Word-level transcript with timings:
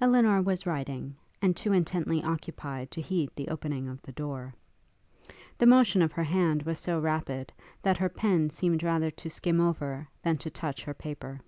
Elinor 0.00 0.42
was 0.42 0.66
writing, 0.66 1.14
and 1.40 1.56
too 1.56 1.72
intently 1.72 2.24
occupied 2.24 2.90
to 2.90 3.00
heed 3.00 3.30
the 3.36 3.46
opening 3.46 3.86
of 3.88 4.02
the 4.02 4.10
door. 4.10 4.52
The 5.58 5.66
motion 5.66 6.02
of 6.02 6.10
her 6.10 6.24
hand 6.24 6.64
was 6.64 6.76
so 6.76 6.98
rapid, 6.98 7.52
that 7.82 7.98
her 7.98 8.08
pen 8.08 8.50
seemed 8.50 8.82
rather 8.82 9.12
to 9.12 9.30
skim 9.30 9.60
over, 9.60 10.08
than 10.22 10.38
to 10.38 10.50
touch 10.50 10.82
her 10.82 10.94
paper. 10.94 11.38